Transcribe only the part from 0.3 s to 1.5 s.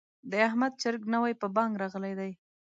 احمد چرګ نوی په